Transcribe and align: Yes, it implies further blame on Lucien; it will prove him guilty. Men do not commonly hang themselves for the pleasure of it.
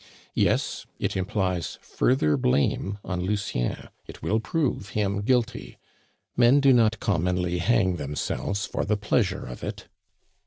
Yes, 0.33 0.87
it 0.97 1.15
implies 1.15 1.77
further 1.83 2.35
blame 2.35 2.97
on 3.03 3.21
Lucien; 3.21 3.89
it 4.07 4.23
will 4.23 4.39
prove 4.39 4.89
him 4.97 5.21
guilty. 5.21 5.77
Men 6.35 6.59
do 6.59 6.73
not 6.73 6.99
commonly 6.99 7.59
hang 7.59 7.97
themselves 7.97 8.65
for 8.65 8.83
the 8.83 8.97
pleasure 8.97 9.45
of 9.45 9.63
it. 9.63 9.89